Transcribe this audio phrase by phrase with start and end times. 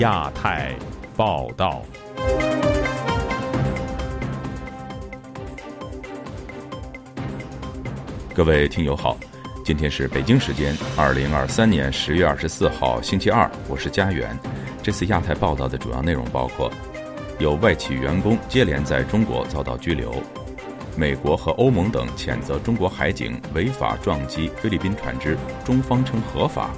[0.00, 0.74] 亚太
[1.14, 1.82] 报道，
[8.34, 9.18] 各位听友好，
[9.62, 14.34] 今天是北京时间二零二三年十月二十四号星期二，我是家园。
[14.82, 16.72] 这次亚太报道的主要内容包括：
[17.38, 20.10] 有外企员工接连在中国遭到拘留；
[20.96, 26.70] 美国和欧盟等谴责中国海警违法撞击菲律宾船只，中方称合法。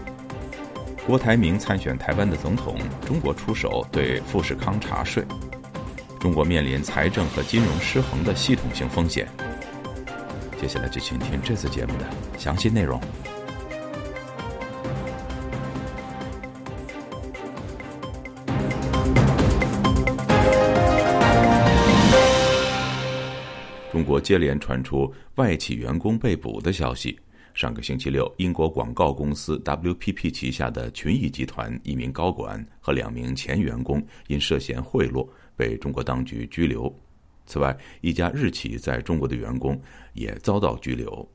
[1.04, 5.24] 郭台铭参选台湾的总统，中国出手对富士康查税，
[6.20, 9.26] 中国面临财政和金融失衡的系统性风险。
[10.60, 12.06] 接下来就请听这次节目的
[12.38, 13.00] 详细内容。
[23.90, 27.18] 中国接连传出外企员工被捕的消息。
[27.54, 36.92] 上个星期六，英国广告公司 WPP 旗下的群益集团一名高管和两名前员工因涉嫌贿赂被中国当局拘留。
[37.44, 39.78] 此外，一家日企在中国的员工
[40.14, 41.28] 也遭到拘留。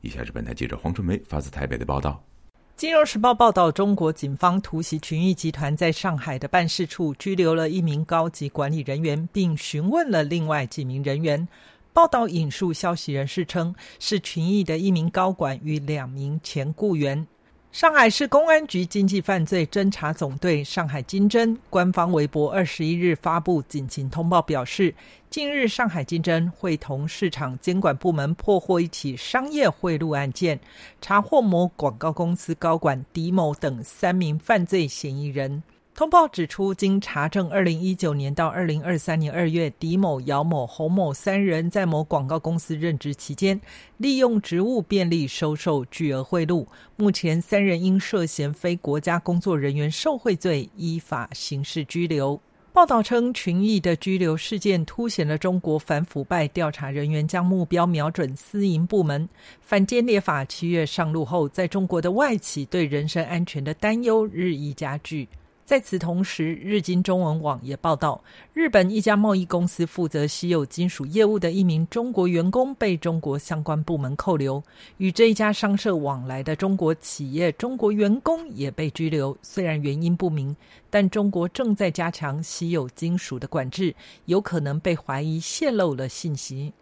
[0.00, 2.22] 以下是本台记者黄春梅发自台北的报道。
[2.80, 11.46] 《金融时报》报道，中国警方突袭群益集团在上海的办事处，拘留了一名高级管理人员，并询问了另外几名人员。
[11.92, 17.26] 报道引述消息人士称，是群益的一名高管与两名前雇员。
[17.72, 24.92] 上海市公安局经济犯罪侦查总队上海金侦官方微博二十一日发布警情通报，表示，
[25.30, 30.58] 近日上海金侦会同市场监管部门破获一起商业贿赂案件，
[31.00, 35.62] 查获某广告公司高管狄某等三名犯罪嫌疑人。
[35.92, 43.60] 通报指出，经查证，二零一九年到二零二三年二月，狄某、姚某、侯某三人在某广告公司任职期间，
[43.98, 46.66] 利用职务便利收受巨额贿赂。
[46.96, 52.40] 目前，三人因涉嫌非国家工作人员受贿罪，依法刑事拘留。
[52.72, 59.28] 报道称，群益的拘留事件凸显了中国反腐败调查人员将目标瞄准私营部门。
[59.60, 65.28] 反间谍法七月上路后，在中国的外企对人身安全的担忧日益加剧。
[65.70, 68.20] 在此同时，日经中文网也报道，
[68.52, 74.60] 日本一家贸易公司负责稀有金属业务的一名中国员工被中国相关部门扣留，
[74.96, 79.38] 与这一家商社往来的中国企业中国员工也被拘留。
[79.42, 80.56] 虽然原因不明，
[80.90, 83.94] 但中国正在加强稀有金属的管制，
[84.24, 86.72] 有可能被怀疑泄露了信息。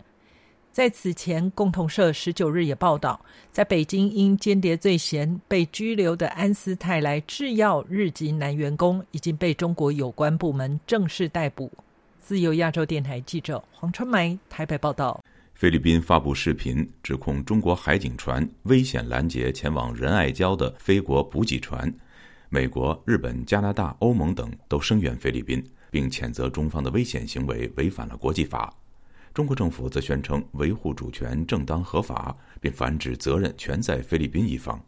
[0.78, 11.68] 在此前，共同社十九日也报道，在北京因间谍罪嫌被拘留的安斯泰来制药日籍男员工已经被中国有关部门正式逮捕。
[12.20, 15.20] 自由亚洲电台记者黄春梅台北报道：
[15.52, 21.92] 菲律宾发布视频，指控中国海警船危险拦截前往仁爱礁的菲国补给船。
[22.50, 25.60] 美国、日本、加拿大、欧盟等都声援菲律宾，
[25.90, 28.72] 并谴责中方的危险行为违反了国际法。
[29.38, 34.82] 中国政府则宣称维护主权正当合法，并反指责任全在菲律宾一方。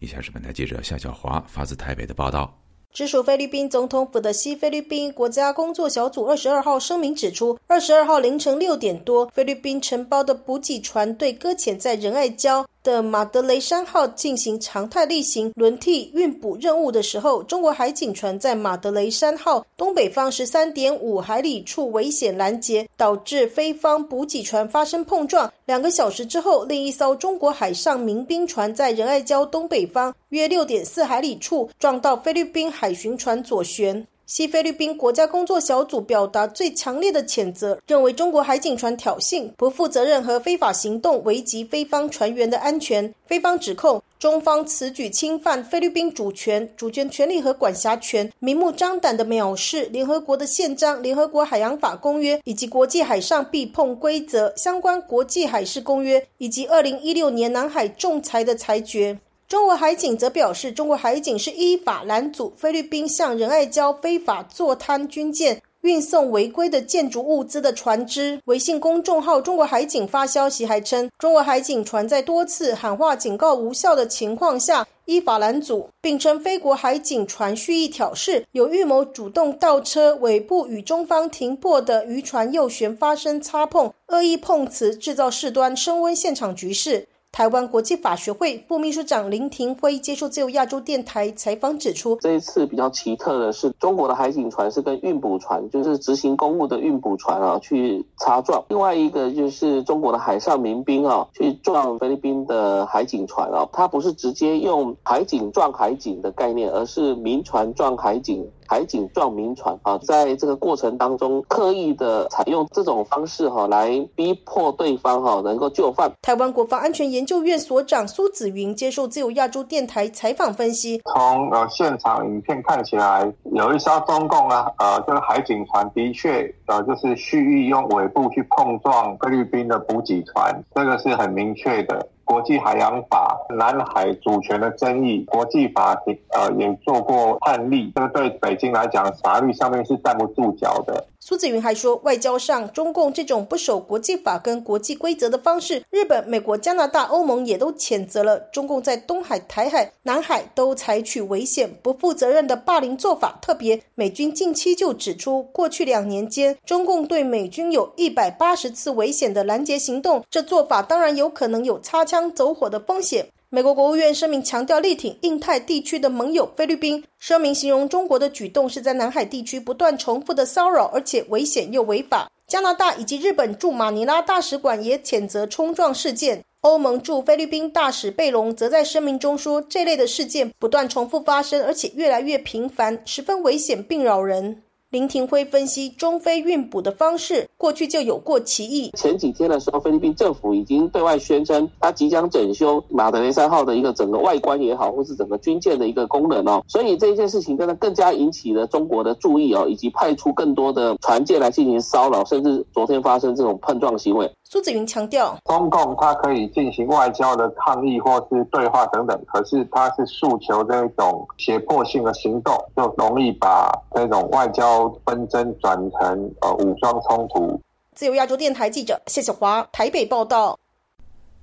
[0.00, 2.60] 以下是本台记者夏小华发自台北的报道。
[2.92, 12.66] 直属菲律宾总统府的西菲律宾国家工作小组二十二号声明指出，二十二号凌晨六点多，菲律宾承包的补给船队搁浅在仁爱礁。
[12.86, 25.52] 的马德雷山号进行常态例行轮替运补任务的时候，中国海警船在马德雷山号东北方十三点五海里处危险拦截，导致菲方补给船发生碰撞。
[25.64, 34.04] 两个小时之后，另一艘中国海上民兵船在仁爱礁东北方约六点四海里处撞到菲律宾海巡船左舷。
[34.26, 43.14] 西菲律宾国家工作小组表达最强烈的谴责，认为中国海警船挑衅、不负责任和非法行动，危及菲方船员的安全。
[43.24, 59.16] 菲方指控中方此举侵犯菲律宾主权、主权权利和管辖权，明目张胆地藐视联合国的宪章、联合国海洋法公约以及国际海上避碰规则相关国际海事公约，以及二零一六年南海仲裁的裁决。
[59.48, 68.40] 中国海警则表示，中国海警是依法拦阻菲律宾向仁爱礁非法坐滩军舰运送违规的建筑物资的船只。
[68.46, 87.06] 微信公众号“中国海警”发消息还称，中国海警船在多次喊话警告无效的情况下依法拦阻，并称非国海警船蓄意挑事，有预谋主动倒车尾部与中方停泊的渔船右舷发生擦碰，恶意碰瓷制造事端，升温现场局势。
[87.36, 103.68] 台湾国际法学会副秘书长林廷辉接受自由亚洲电台采访指出，这一次比较奇特的是，中国的海警船是跟运补船，就是执行公务的运补船啊，去擦撞；另外一个就是中国的海上民兵啊，去撞菲律宾的海警船啊。
[103.70, 116.10] 它不是直接用海警撞海警的概念，而是民船撞海警海警撞民船啊，在这个过程当中刻意的采用这种方式哈，来逼迫对方哈能够就范。
[116.22, 132.06] 台湾国防安全研究院所长苏子云接受自由亚洲电台采访分析，从呃现场影片看起来，有一艘中共啊呃这个海警船的确呃就是蓄意用尾部去碰撞菲律宾的补给船，这个是很明确的。
[132.26, 141.06] 国际海洋法、南海主权的争议，国际法庭呃也做过判例，这个对北京来讲，法律上面是站不住脚的。
[141.28, 148.38] 苏子云还说，外交上，中共这种不守国际法跟国际规则的方式，日本、美国、加拿大、欧盟也都谴责了。
[148.52, 153.40] 中共在东海、台海、南海都采取危险、不负责任的霸凌做法。
[153.42, 163.26] 特别，美军近期就指出，过去两年间，中共对美军有一百八十次危险的拦截行动，这做法当然有可能有擦枪走火的风险。
[163.56, 167.02] 美国国务院声明强调力挺印太地区的盟友菲律宾。
[167.18, 172.30] 声明形容中国的举动是在南海地区不断重复的骚扰，而且危险又违法。
[172.46, 176.44] 加拿大以及日本驻马尼拉大使馆也谴责冲撞事件。
[176.60, 184.64] 欧盟驻菲律宾大使贝隆则在声明中说，这类的事件不断重复发生，而且越来越频繁，十分危险并扰人。
[184.90, 188.92] 林廷辉分析中非运补的方式，过去就有过歧义。
[188.96, 196.64] 前几天的时候，菲律宾政府已经对外宣称，他即将整修马德雷三号的一个整个外观也好，或是整个军舰的一个功能哦。
[196.68, 204.30] 所以这一件事情真的更加引起了中国的注意哦，以及派出更多的船舰来进行骚扰，甚至昨天发生这种碰撞行为。
[204.48, 217.60] 苏子云强调，中共它可以进行外交的抗议或是对话等等，可是它是诉求这种胁迫性的行动，就容易把这种外交纷争转成呃武装冲突。
[217.96, 220.56] 自由亚洲电台记者谢小华台北报道。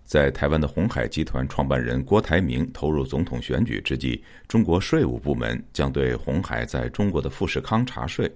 [0.06, 8.34] 在台湾的红海集团创办人郭台铭投入总统选举之际，中国税务部门将对红海在中国的富士康查税。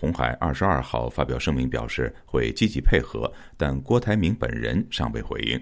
[0.00, 5.60] 红海二十二号发表声明表示会积极配合，但郭台铭本人尚未回应。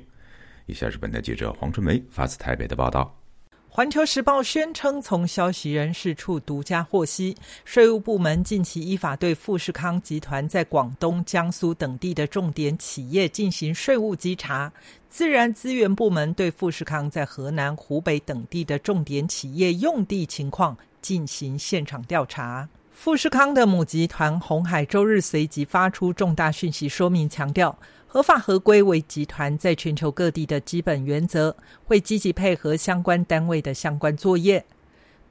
[0.66, 3.18] 以下是本台记者黄春梅发自台北的报道。
[3.66, 14.70] 环球时报宣称，从消息人士处独家获悉，税务部门近期依法对富士康集团在广东、江苏等地的重点企业进行税务稽查；
[15.08, 22.68] 自然资源部门对富士康在河南、湖北等地的重点企业用地情况进行现场调查。
[22.96, 31.54] 富士康的母集团红海周日随即发出重大讯息说明，强调合法合规为集团在全球各地的基本原则，
[31.84, 34.64] 会积极配合相关单位的相关作业。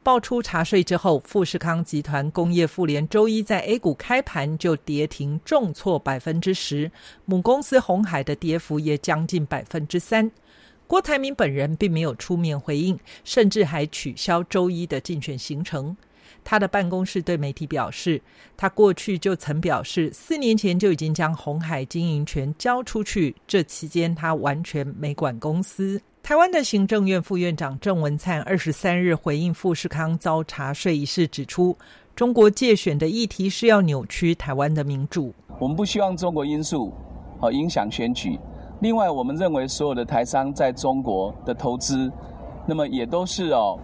[0.04, 6.90] 爆出查税之后，富士康集团工业妇联周一在 A 股开盘就跌停重挫百分之十，
[7.26, 10.32] 母公司红海的跌幅也将近百分之三。
[10.86, 15.98] 郭台铭本人并没有出面回应，甚至还取消周一的竞选行程。
[16.46, 18.22] 他的办公室对媒体表示，
[18.56, 26.00] 他过去就曾表示，四年前就已经将红海经营权交出去，这期间他完全没管公司。
[26.22, 31.76] 台湾的行政院副院长郑文灿二十三日回应富士康遭查税一事，指出，
[32.16, 35.34] 中国借选的议题是要扭曲台湾的民主。
[35.60, 36.94] 我们不希望中国因素
[37.40, 38.40] 和影响选举。
[38.82, 42.12] 另外，我们认为所有的台商在中国的投资，
[42.68, 43.80] 那么也都是哦，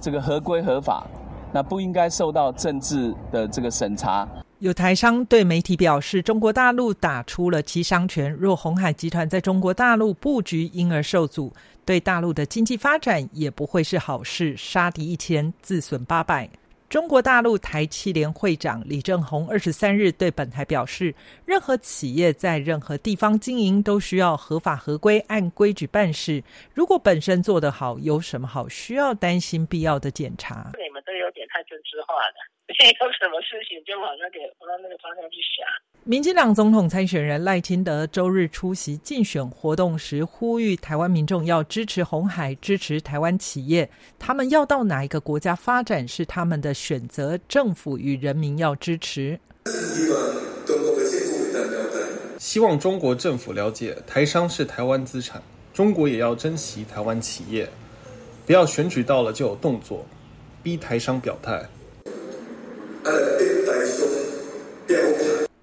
[0.00, 1.06] 这个合规合法。
[1.56, 4.28] 那不应该受到政治的这个审查。
[4.58, 11.50] 有台商对媒体表示，中国大陆打出了其商权，若红海集团在中国大陆布局因而受阻，
[11.86, 14.54] 对大陆的经济发展也不会是好事。
[14.54, 16.46] 杀敌一千，自损八百。
[16.88, 21.12] 中国大陆台企联会长李正宏二十三日对本台表示，
[21.44, 26.42] 任何企业在任何地方经营都需要合法合规，按规矩办事。
[26.72, 30.70] 如果本身做得好，有什么好需要担心必要的检查？
[31.06, 32.36] 都有点太政治化了。
[32.66, 35.64] 有什么事情就往那个往那个方向去想。
[36.02, 43.88] 民进党总统参选人赖清德周日出席竞选活动时，呼吁台湾民众要支持红海，支持台湾企业。
[44.18, 49.38] 他们要到哪一个国家发展是他们的选择，政府与人民要支持。
[52.38, 57.68] 希望中国政府了解，台商是台湾资产，中国也要珍惜台湾企业，
[58.44, 60.06] 不要选举到了就有动作，
[60.66, 61.62] 逼台商表态。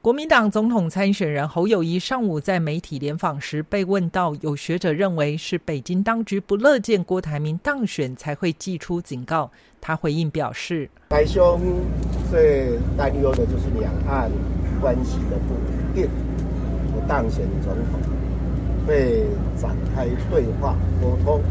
[0.02, 9.52] 国民党总统参选人侯友谊上午在媒体联访时被问到，有学者认为是北京当局不乐见郭台铭当选才会寄出警告。
[9.82, 11.60] 他回应表示：“台兄
[12.32, 14.32] 最担忧的就是两岸
[14.80, 16.08] 关系的不稳定，
[16.94, 18.00] 不当选总统
[18.86, 19.26] 会
[19.56, 21.42] 展开对话沟通，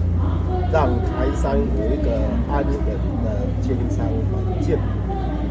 [0.73, 2.12] 让台商有一个
[2.51, 4.79] 安稳的经商环境。”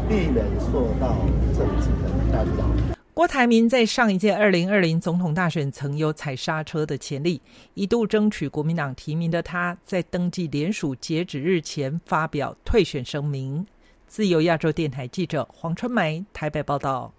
[0.08, 1.16] 避免受到
[1.56, 2.66] 政治的干扰。
[3.14, 7.40] 郭台铭在上一届二零二零总统大选曾有踩刹车的潜力，
[7.72, 13.64] 一度争取国民党提名的他，在登记联署截止日前发表退选声明。
[14.06, 17.10] 自由亚洲电台记者黄春梅台北报道。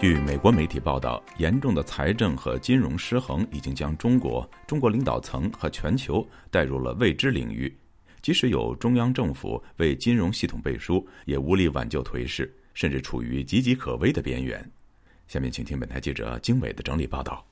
[0.00, 7.76] 据美国媒体报道，严重的财政和金融失衡已经将中国、中国领导层和全球带入了未知领域。
[8.22, 14.64] 即使有中央政府为金融系统背书，也无力挽救颓势，甚至处于岌岌可危的边缘。
[15.26, 17.44] 下面，请听本台记者经纬的整理报道。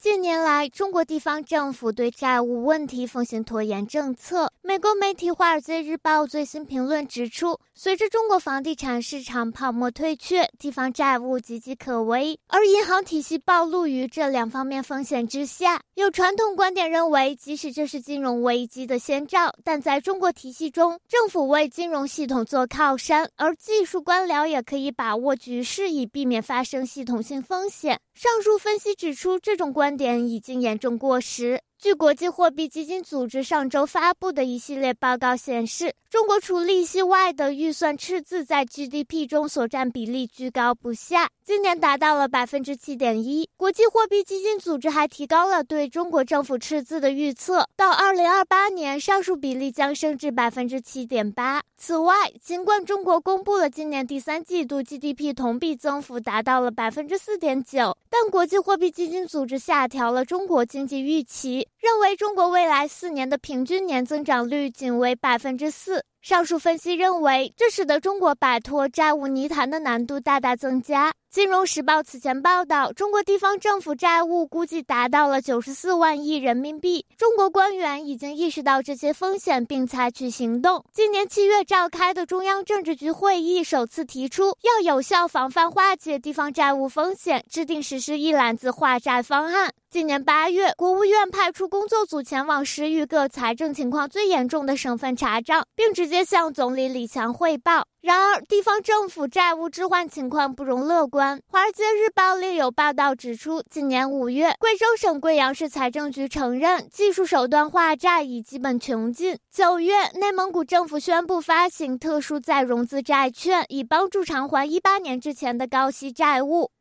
[0.00, 4.50] 近年来，中国地方政府对债务问题奉行拖延政策。
[4.62, 15.82] 美国媒体《华尔街日报》最新评论指出，随着中国房地产市场泡沫退却，地方债务岌岌可危，而银行体系暴露于这两方面风险之下。
[15.96, 28.00] 有传统观点认为，即使这是金融危机的先兆，但在中国体系中，政府为金融系统做靠山，而技术官僚也可以把握局势，以避免发生系统性风险。
[28.14, 31.62] 上述分析指出，这种观观点已经严重过时。
[31.80, 43.48] 据国际货币基金组织上周发布的一系列报告显示，中国除利息外的预算赤字在 GDP 中所占比例居高不下，今年达到了百分之七点一。
[43.56, 51.62] 国际货币基金组织还提高了对中国政府赤字的预测，到二零二八年，上述比例将升至百分之七点八。
[51.78, 61.66] 此外，尽管中国公布了今年第三季度 GDP 同比增幅达到了百分之四点九，但国际货币基金组织下调了中国经济预期。
[61.78, 66.04] 认为中国未来四年的平均年增长率仅为百分之四。
[66.22, 71.14] 上述分析认为，这使得中国摆脱债务泥潭的难度大大增加。
[71.30, 77.06] 金融时报此前报道，中国地方政府债务估计达到了九十四万亿人民币。
[77.16, 80.84] 中国官员已经意识到这些风险，并采取行动。
[80.92, 89.72] 今年七月召开的中央政治局会议首次提出，要有效防范化解地方债务风险，制定实施一揽子化债方案。
[89.88, 97.86] 今年八月，国务院派出工作组前往十余个财政情况最严重的省份查账，并直接向总理李强汇报。
[98.02, 101.38] 然而，地方政府债务置换情况不容乐观。
[101.46, 109.38] 《华尔街日报》另有报道指出，今年五月，贵州省贵阳市财政局承认技术手段化债已基本穷尽。
[109.52, 116.72] 九月，内蒙古政府宣布发行特殊再融资债券，以帮助偿还一八年之前的高息债务。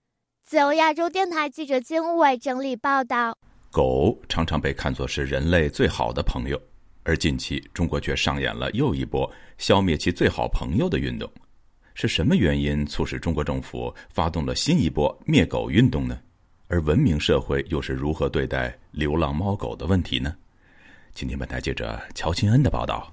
[0.44, 3.36] 自由亚洲电台记者金伟整理报道。
[3.72, 6.60] 狗常常被看作是人类最好的朋友。
[7.10, 11.28] 而近期，中国却上演了又一波消灭其最好朋友的运动，
[11.96, 16.20] 是什么原因促使中国政府发动了新一波灭狗运动呢？
[16.68, 20.36] 而文明社会又是如何对待流浪猫狗的问题呢？
[21.12, 23.12] 请听本台记者乔钦恩的报道。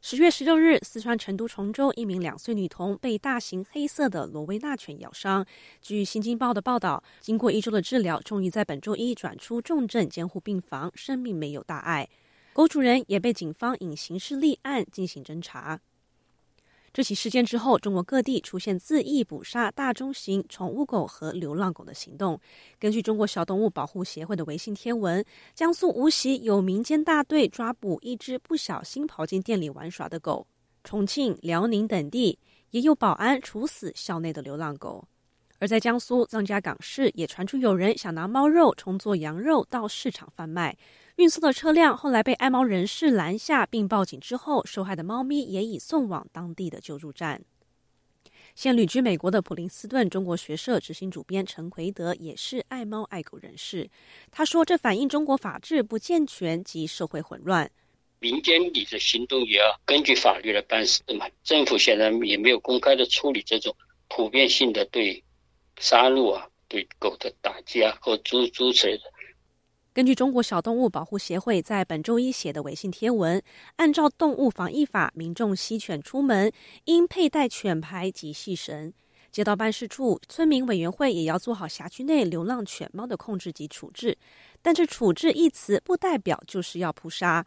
[0.00, 5.44] 十月十六日，四川成都崇州一名两岁女童被大型黑色的罗威纳犬咬伤。
[5.82, 12.08] 据《新京报》的报道，经过一周的治疗，终于在本周一转出重症监护病房，生命没有大碍。
[12.52, 15.80] 狗主人也被警方以刑事立案进行侦查。
[16.92, 22.40] 这起事件之后，中国各地出现恣意捕杀大中型宠物狗和流浪狗的行动。
[22.80, 30.44] 根据中国小动物保护协会的微信贴文，江苏无锡有民间大队抓捕一只不小心跑进店里玩耍的狗；
[30.82, 32.36] 重庆、辽宁等地
[32.70, 35.06] 也有保安处死校内的流浪狗。
[35.60, 40.76] 而在江苏张家港市，也传出有人想拿猫肉充作羊肉到市场贩卖。
[41.20, 47.42] 运送的车辆后来被爱猫人士拦下，并报警之后，受害的猫咪也已送往当地的救助站。
[48.54, 53.86] 现旅居美国的普林斯顿中国学社执行主编陈奎德也是爱猫爱狗人士。
[54.30, 57.70] 他说：“这反映中国法治不健全及社会混乱。
[58.20, 61.26] 民间里的行动也要根据法律来办事嘛。
[61.44, 63.76] 政府显然也没有公开的处理这种
[64.08, 65.22] 普遍性的对
[65.78, 69.02] 杀戮啊、对狗的打击啊和诸诸此类的。”
[69.92, 73.42] 根据中国小动物保护协会在本周一写的微信贴文，
[73.74, 76.52] 按照动物防疫法，民众吸犬出门
[76.84, 78.92] 应佩戴犬牌及系绳。
[79.32, 84.16] 街道办事处、村民委员会也要做好辖区内流浪犬猫的控制及处置。
[84.62, 87.44] 但这“处置”一词不代表就是要扑杀。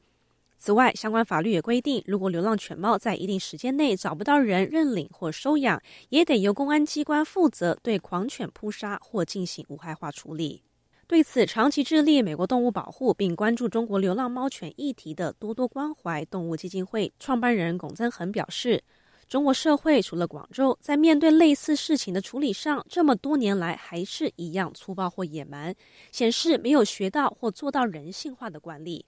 [0.58, 10.62] 此外，相关法律也规定，如果流浪犬猫在一定时间内找不到人认领或收养，也得由公安机关负责对狂犬扑杀或进行无害化处理。
[11.06, 18.82] 对此，长期致力美国动物保护并关注中国流浪猫犬议题的多多关怀动物基金会创办人龚增恒表示
[19.28, 25.76] ：“中国社会除了广州，在面对类似事情的处理上，这么多年来还是一样粗暴或野蛮，
[26.12, 29.06] 显示没有学到或做到人性化的管理。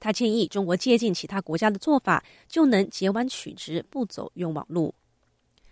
[0.00, 4.92] 他建议中国借鉴其他国家的做法，就能截弯取直，不走冤枉路。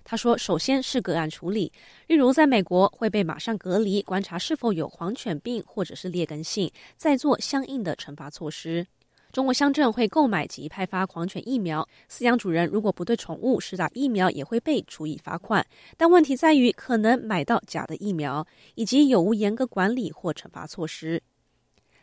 [0.04, 1.72] 他说：“首先是个案处理，
[2.06, 8.86] 例如在美国会被马上隔离，观察是否有狂犬病或者是劣根性，再做相应的惩罚措施。
[9.32, 15.66] 中国乡镇会购买及派发狂犬疫苗，饲养主人如果不对宠物施打疫苗，也会被处以罚款。
[15.96, 21.22] 但问题在于可能买到假的疫苗，以及有无严格管理或惩罚措施。”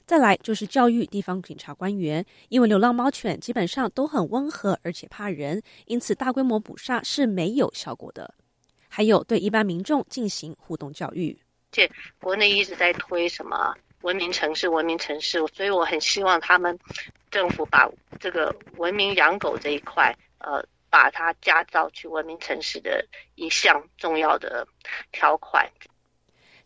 [0.10, 8.34] 再来就是教育地方警察官员，因为流浪猫犬基本上都很温和，而且怕人，因此大规模捕杀是没有效果的。
[8.88, 11.40] 还有对一般民众进行互动教育，
[11.74, 11.88] 且
[12.20, 16.76] 国内一直在推什么文明城市、文明城市，所以我很希望他们
[17.30, 17.88] 政府把
[18.20, 24.68] 这个文明养狗这一块，呃，把它加造去文明城市的一项重要的
[25.12, 25.70] 条款。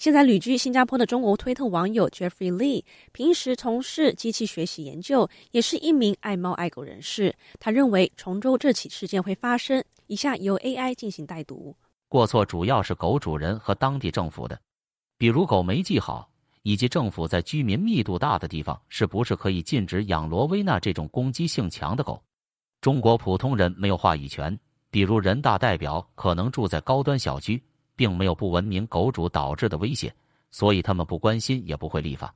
[0.04, 2.84] 现在旅居新加坡的中国推特网友 Jeffrey Lee，
[3.14, 7.34] 平时从事机器学习研究，也是一名爱猫爱狗人士。
[7.58, 11.74] 他认为崇州这起事件会发生，以下由 AI 进行代读。
[12.10, 14.60] 过错主要是狗主人和当地政府的，
[15.18, 16.30] 比如狗没系好，
[16.64, 22.22] 以及政府在居民密度大的地方是不是可以禁止养罗威纳这种攻击性强的狗？
[22.82, 24.60] 中国普通人没有话语权，
[24.92, 27.64] 比如人大代表可能住在高端小区。
[27.96, 30.14] 并没有不文明狗主导致的威胁，
[30.52, 32.34] 所以他们不关心，也不会立法。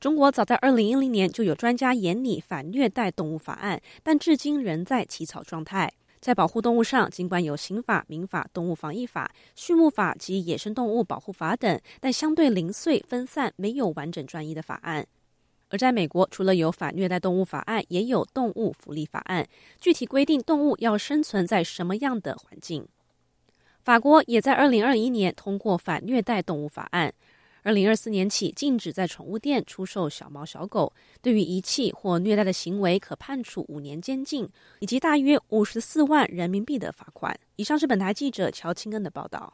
[0.00, 5.92] 中国早在二零一零年就有专家研拟反虐待动物法案，但至今仍在起草状态。
[6.20, 15.06] 在保护动物上，尽管有刑法、民法、动物防疫法、畜牧法及野生动物保护法等，但相对零碎分散，没有完整专一的法案。
[15.68, 19.46] 而在美国，除了有反虐待动物法案，也有动物福利法案，
[19.78, 22.86] 具体规定动物要生存在什么样的环境。
[23.84, 27.12] 法国也在二零二一年通过反虐待动物法案，
[27.62, 37.38] 二零二四年起禁止在宠物店出售小猫小狗，对于遗弃或虐待的行为可判处五年监禁以及大约五十四万人民币的罚款。
[37.56, 39.52] 以上是本台记者乔青恩的报道。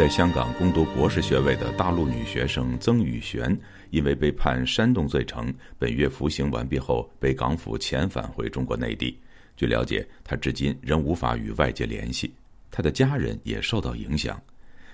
[0.00, 3.54] 在香港攻读博士学位的大陆女学生曾雨璇，
[3.90, 9.20] 因为被判煽动罪成，本月服刑完毕后被港府遣返回中国内地。
[9.58, 12.32] 据了解，她至今仍无法与外界联系，
[12.70, 14.40] 她的家人也受到影响。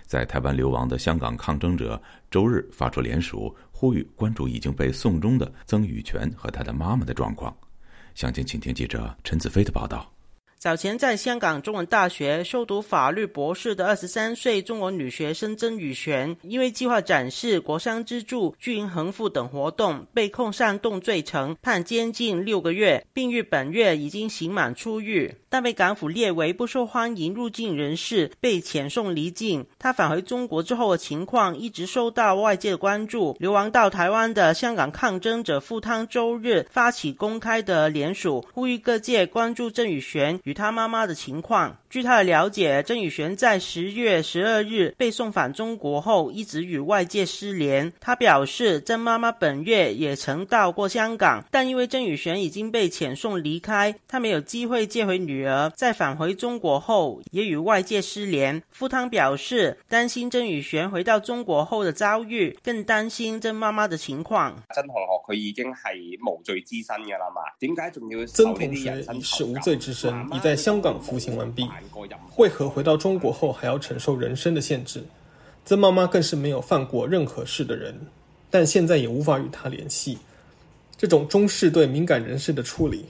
[0.06, 7.56] 在台湾流亡的香港抗争者周日发出联署，呼吁关注已经被送终的曾雨璇和她的妈妈的状况。
[8.16, 10.15] 详情，请听记者陈子飞的报道。
[10.66, 29.64] 早前在香港中文大学修读法律博士的二十三岁中国女学生曾宇璇，因为计划展示国商资助、巨婴横幅等活动，被控煽动罪成，判监禁六个月，并于本月已经刑满出狱，但被港府列为不受欢迎入境人士，被遣送离境。
[29.78, 33.36] 他返回中国之后的情况一直受到外界的关注。
[33.38, 40.40] 流亡到台湾的香港抗争者傅汤周日发起公开的联署，呼吁各界关注曾宇璇。
[40.42, 41.76] 与他妈妈的情况。
[41.96, 47.90] 据他的了解，曾宇璇在十月十二日被送返中国后，一直与外界失联。
[47.98, 55.72] 他表示，曾妈妈本月也曾到过香港，但因为曾宇璇已经被遣送离开，他没有机会接回女儿。
[55.74, 58.62] 在返回中国后，也与外界失联。
[58.68, 64.62] 傅汤表示，担心曾宇璇回到中国后的遭遇，更担心曾妈妈的情况。
[64.74, 67.40] 曾同学佢已经系无罪之身噶啦嘛？
[67.58, 70.14] 点解仲要曾同学已是无罪之身？
[70.34, 71.66] 已在香港服刑完毕，
[72.36, 75.02] 为何回到中国后还要承受人身的限制？
[75.64, 77.94] 曾妈妈更是没有犯过任何事的人，
[78.50, 80.16] 但现在也无法与他联系。
[80.96, 83.04] 这种中式对敏感人士的处理，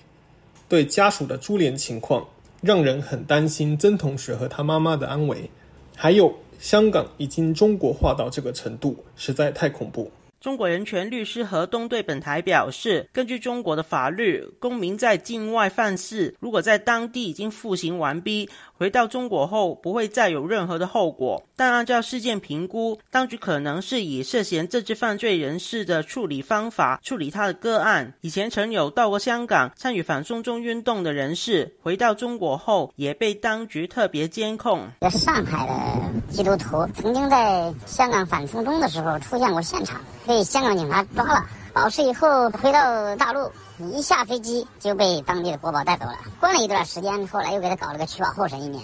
[0.69, 2.27] 对家属的株连情况，
[2.63, 5.51] 让人很担心曾同学和他妈妈的安危。
[5.95, 10.11] 还有，香港已经中国化到这个程度，实在太恐怖。
[10.41, 21.43] 中国人权律师何东对本台表示，根据中国的法律，公民在境外犯事，如果在当地已经服刑完毕，回到中国后不会再有任何的后果。
[21.57, 28.15] 但按照事件评估，当局可能是以涉嫌政治犯罪人士的处理方法处理他的个案。
[28.21, 34.87] 以前曾有到过香港参与反送中运动的人士，回到中国后也被当局特别监控。
[35.01, 40.01] 在上海的基督徒曾经在香港反送中的时候出现过现场。
[40.27, 48.83] 被香港警察抓了，保释以后回到大陆，一下飞机就被当地的国宝带走了，关了一段时间，后来又给他搞了个取保候审一年。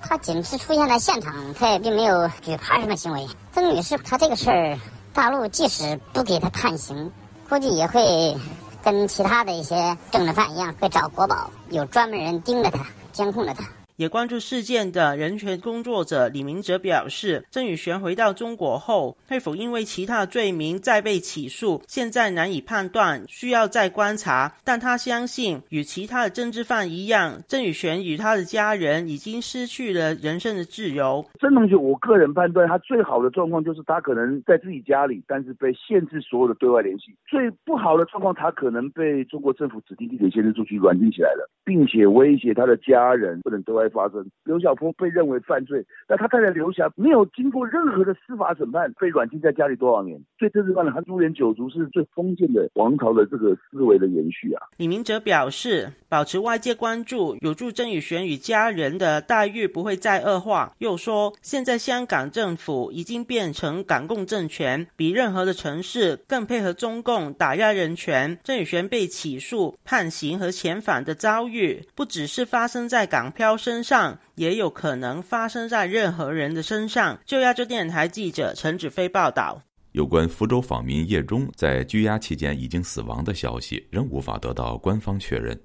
[0.00, 3.26] 他仅是出现在现场，他也并没有举牌什么行为。
[3.52, 4.78] 曾女士，她这个事儿，
[5.12, 7.10] 大陆即使不给她判刑，
[7.48, 8.36] 估计也会
[8.84, 13.64] 跟其他的一些政治犯一样，会找国宝，有专门人盯着他，监控着他。
[13.96, 24.52] 也关注事件的人权工作者李明哲表示，郑宇璇回到中国后会否因为其他罪名再被起诉，现在难以判断，需要再观察。
[24.64, 31.24] 但他相信，与其他的政治犯一样，郑宇璇与他的家人已经失去了人身的自由。
[31.38, 43.83] 郑同学，我个人判断，他最好的状况就是他可能在自己家里，但是被限制所有的对外联系；最不好的状况，他可能被中国政府指定地点限制住去软禁起来了，并且威胁他的家人不能对外。
[43.88, 50.20] 发生刘晓峰被认为犯罪，但他太太刘霞没有经过任何的司法审判，被软禁在家里多少年？
[50.38, 54.62] 所以这是犯了他株连九族是最封建的王朝的这个思维的延续啊。
[54.76, 60.72] 李明哲表示，保持外界关注，有助曾宇璇与家人的待遇不会再恶化。
[60.78, 68.38] 又说，现在香港政府已经变成港共政权，比任何的城市更配合中共打压人权。
[68.44, 73.94] 曾宇璇被起诉、判刑和遣返的遭遇，不只是发生在港漂身。
[73.94, 77.20] 上也有可能发生在任何人的身上。
[77.24, 85.56] 就亚洲电台记者陈子飞报道：有关福州访民叶中在拘押期间已经死亡的消息，仍无法得到官方确认。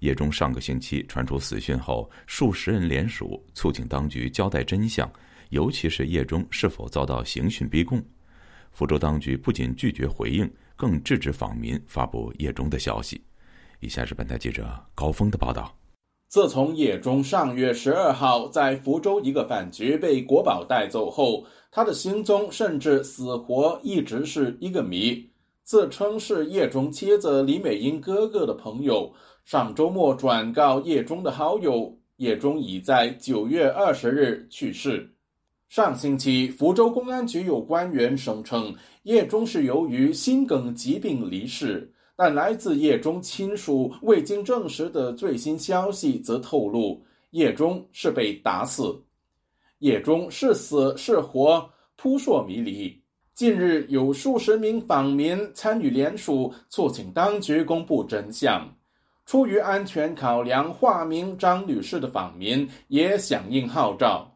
[0.00, 5.10] 叶中上个星期传出死讯后，数十人联署促请当局交代真相，
[5.48, 8.00] 尤其是叶中是否遭到刑讯逼供。
[8.70, 13.20] 福州当局不仅拒绝回应，更制止访民发布叶中的消息。
[13.80, 15.74] 以下是本台记者高峰的报道。
[16.28, 25.24] 自从叶中上月十二号在福州一个饭局被国宝带走后，他的行踪甚至死活一直是一个谜。
[25.62, 29.12] 自称是叶中妻子李美英哥哥的朋友，
[29.44, 35.08] 上周末转告叶中的好友，叶中已在九月二十日去世。
[35.68, 41.92] 上星期，福州公安局有官员声称，叶中是由于心梗疾病离世。
[42.16, 48.98] 但来自叶中亲属未经证实的最新消息则透露，叶中是被打死。
[49.80, 52.98] 叶中是死是活，扑朔迷离。
[53.34, 58.66] 近日，有数十名访民参与联署，促请当局公布真相。
[59.26, 64.26] 出于安全考量，化名张女士的访民也响应号召。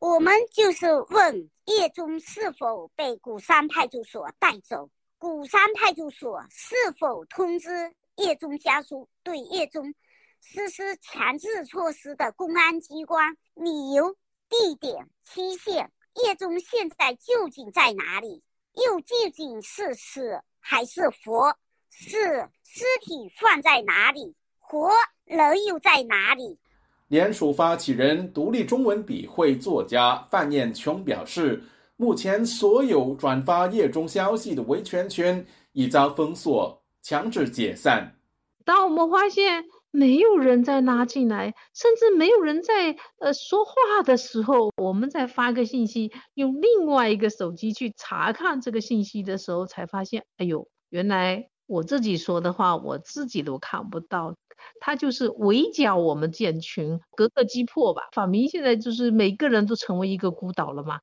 [0.00, 4.90] 我们就是问叶中是否被鼓山派出所带走。
[5.20, 7.68] 鼓山派出所是否通知
[8.16, 9.94] 叶中家属对叶中
[10.40, 14.16] 实施强制措施的公安机关理由、
[14.48, 15.92] 地点、期限？
[16.24, 18.42] 叶中现在究竟在哪里？
[18.72, 21.54] 又究竟是死还是活？
[21.90, 24.34] 是尸体放在哪里？
[24.58, 24.90] 活
[25.26, 26.58] 人又在哪里？
[27.08, 31.62] 联署发起人、独立中文笔会作家范彦琼表示。
[32.00, 38.16] 目前，所有转发叶中消息的维权圈已遭封锁，强制解散。
[38.64, 54.34] 当我们发现没有人在拉进来，甚至没有人在呃说话的时候，我们再发个信息，用另外一个手机去查看这个信息的时候，才发现，哎呦，原来我自己说的话，我自己都看不到。
[54.80, 58.08] 他就是围剿我们建群，格个击破吧。
[58.12, 61.00] 法明现在就是每个人都成为一个孤岛了嘛。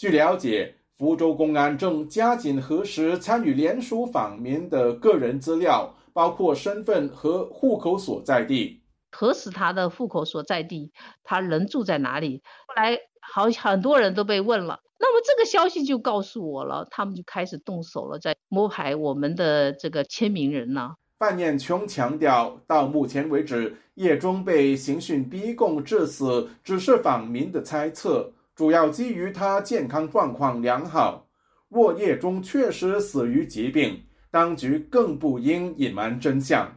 [0.00, 8.80] 据了解，福州公安正加紧核实参与联署访民的个人资料，包括身份和户口所在地。
[9.12, 10.90] 核实他的户口所在地，
[11.22, 12.40] 他人住在哪里？
[12.66, 20.94] 后来好很多人都被问了，那么这个消息就告诉我了，他们就开始动手了，在摸排我们的这个签名人呢。
[21.18, 28.32] 范念琼强调，到目前为止，叶中被刑讯逼供致死只是访民的猜测。
[28.60, 31.30] 主要基于他健康状况良好。
[31.70, 36.76] 若叶中确实死于疾病，当局更不应隐瞒真相。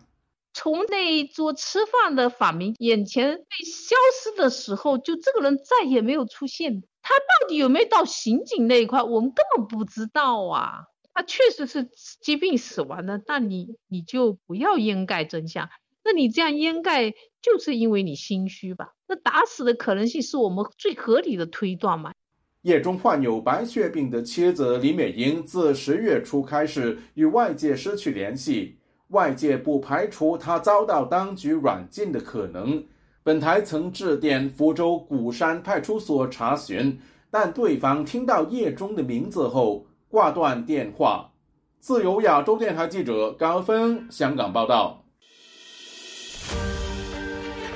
[0.54, 6.84] 从那一桌吃饭的法民眼前被消失的时候，就这个人再也没有出现。
[7.02, 10.86] 他到底有没有到刑警那一块，我们根本不知道啊。
[11.14, 11.90] 他确实是
[12.22, 15.70] 疾病死亡的，那你你就不要掩盖真相。
[16.06, 17.14] 那你这样掩盖，
[17.44, 18.94] 就是因为你心虚吧？
[19.08, 22.14] 那打死的可能性是我们最合理的推断嘛？
[22.62, 28.78] 叶中患有白血病的妻子李美英自十月初开始与外界失去联系，
[29.10, 32.86] 外界不排除她遭到当局软禁的可能。
[33.22, 36.98] 本台曾致电福州鼓山派出所查询，
[37.30, 41.32] 但对方听到叶中的名字后挂断电话。
[41.80, 45.03] 自由亚洲电台记者高峰香港报道。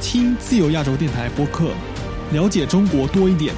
[0.00, 1.72] 听自由亚洲电台播客，
[2.32, 3.54] 了解中国多一点。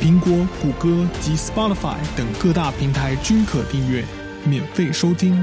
[0.00, 4.04] 苹果、谷歌及 Spotify 等各大平台均可订阅，
[4.44, 5.42] 免费收听。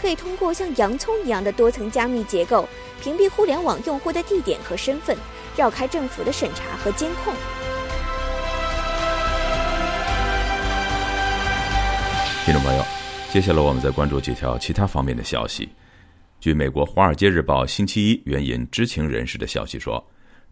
[0.00, 2.68] 可以通过像洋葱一样的多层加密结构，
[3.02, 5.16] 屏蔽互联网用户的地点和身份，
[5.56, 7.34] 绕开政府的审查和监控。
[12.44, 12.84] 听众朋友，
[13.30, 15.68] 接下来我们再关注几条其他方面的消息。
[16.40, 20.02] 据美国《华尔街日报》星期一援引知情人士的消息说，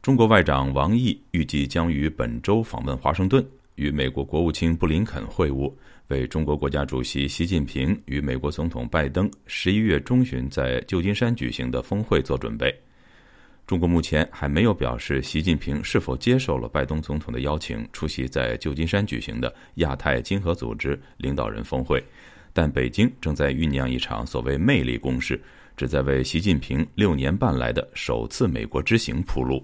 [0.02, 3.46] 中国外长王毅预计将于本周访问华盛顿。
[3.76, 5.70] 与美国国务卿布林肯会晤，
[6.08, 12.72] 为中国国家主席习近平与美国总统拜登十一月中旬在旧金山举行的峰会做准备。
[13.66, 22.00] 中国目前还没有表示习近平是否接受了拜登总统的邀请出席在旧金山举行的亚太经合组织领导人峰会，
[22.52, 25.40] 但北京正在酝酿一场所谓“魅力攻势”，
[25.76, 29.60] 旨在为习近平六年半来的首次美国之行铺路。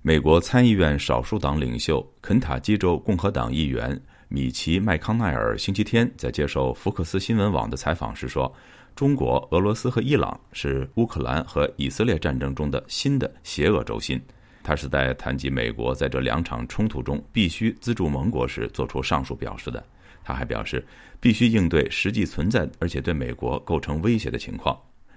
[0.00, 4.00] 美国参议院少数党领袖、肯塔基州共和党议员
[4.34, 8.50] 米奇·麦康奈尔星期天在接受福克斯新闻网的采访时说
[8.96, 14.18] ：“中国、俄罗斯和伊朗是乌克兰和以色列战争中的新的邪恶轴心。”
[14.64, 19.84] 他是在谈及美国在这两场冲突中必须资助盟国时做出上述表示的。
[20.24, 20.82] 他还表示，
[21.20, 24.74] 必须应对实际存在而且对美国构成威胁的情况。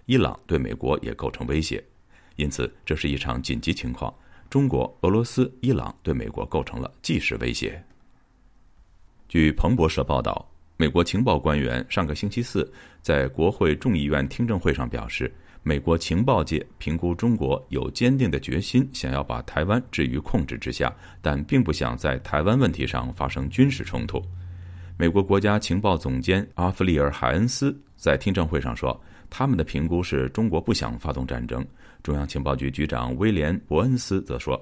[0.08, 1.82] 伊朗对美国也构成威胁，
[2.36, 4.14] 因此这是一场紧急情况。
[4.50, 7.82] 中国、俄罗斯、伊朗对美国构成了即时威胁。
[9.36, 12.72] 据彭博社报道，美国情报官员上个星期四
[13.02, 15.30] 在国会众议院听证会上表示，
[15.62, 20.90] 美国情报界评估中国有坚定的决心，想要把台湾置于控制之下，
[21.22, 24.24] 但并不想在台湾问题上发生军事冲突。
[24.96, 28.98] 美国国家情报总监阿弗利尔·海恩斯在听证会上说，
[29.30, 31.62] 他们的评估是中国不想发动战争。
[32.02, 34.58] 中央情报局局长威廉·伯恩斯则说：“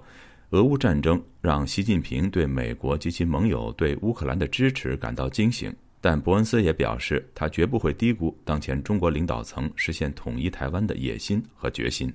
[0.53, 12.13] 俄乌战争让习近平对美国及其盟友对乌克兰的支持感到惊醒。”但伯恩斯也表示，他绝不会低估当前中国领导层实现统一台湾的野心和决心。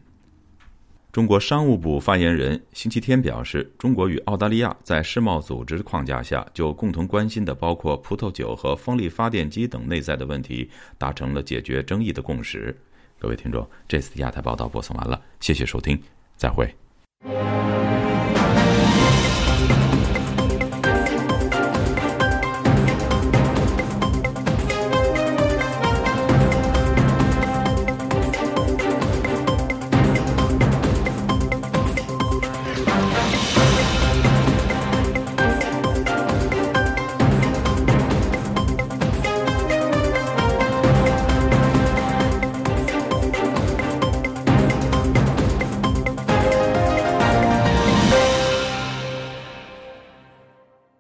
[1.11, 12.77] 中国商务部发言人星期天表示，中国与澳大利亚在世贸组织框架下就共同关心的包括葡萄酒和风力发电机等内在的问题达成了解决争议的共识。
[13.19, 16.01] 各位听众，这次的亚太报道播送完了，谢谢收听，
[16.37, 16.73] 再会。